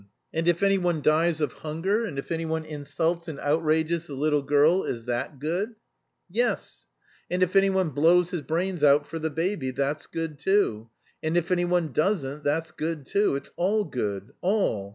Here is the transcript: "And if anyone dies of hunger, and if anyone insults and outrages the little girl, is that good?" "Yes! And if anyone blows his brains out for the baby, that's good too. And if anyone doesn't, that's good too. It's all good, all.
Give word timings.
"And 0.33 0.47
if 0.47 0.63
anyone 0.63 1.01
dies 1.03 1.41
of 1.41 1.53
hunger, 1.53 2.05
and 2.05 2.17
if 2.17 2.31
anyone 2.31 2.65
insults 2.65 3.27
and 3.27 3.39
outrages 3.39 4.07
the 4.07 4.15
little 4.15 4.41
girl, 4.41 4.83
is 4.83 5.05
that 5.05 5.37
good?" 5.37 5.75
"Yes! 6.27 6.87
And 7.29 7.43
if 7.43 7.55
anyone 7.55 7.91
blows 7.91 8.31
his 8.31 8.41
brains 8.41 8.83
out 8.83 9.05
for 9.05 9.19
the 9.19 9.29
baby, 9.29 9.69
that's 9.69 10.07
good 10.07 10.39
too. 10.39 10.89
And 11.21 11.37
if 11.37 11.51
anyone 11.51 11.89
doesn't, 11.91 12.43
that's 12.43 12.71
good 12.71 13.05
too. 13.05 13.35
It's 13.35 13.51
all 13.57 13.83
good, 13.83 14.31
all. 14.41 14.89